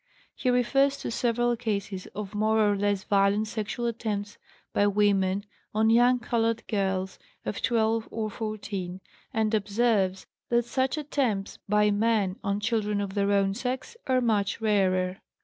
"He 0.35 0.49
refers 0.49 0.97
to 1.01 1.11
several 1.11 1.55
cases 1.55 2.07
of 2.15 2.33
more 2.33 2.57
or 2.67 2.75
less 2.75 3.03
violent 3.03 3.47
sexual 3.47 3.85
attempts 3.85 4.39
by 4.73 4.87
women 4.87 5.45
on 5.75 5.91
young 5.91 6.17
colored 6.17 6.65
girls 6.65 7.19
of 7.45 7.61
12 7.61 8.07
or 8.09 8.31
14, 8.31 8.99
and 9.31 9.53
observes 9.53 10.25
that 10.49 10.65
such 10.65 10.97
attempts 10.97 11.59
by 11.69 11.91
men 11.91 12.37
on 12.43 12.59
children 12.59 12.99
of 12.99 13.13
their 13.13 13.31
own 13.31 13.53
sex 13.53 13.95
are 14.07 14.21
much 14.21 14.59
rarer. 14.59 15.21